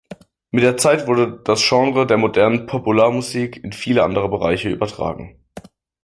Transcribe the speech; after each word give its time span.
Mit 0.49 0.63
der 0.63 0.77
Zeit 0.77 1.05
wurde 1.05 1.39
das 1.45 1.61
Genres 1.69 2.07
der 2.07 2.17
modernen 2.17 2.65
Popularmusik 2.65 3.63
in 3.63 3.71
viele 3.71 4.03
andere 4.03 4.29
Bereiche 4.29 4.67
übertragen. 4.69 5.37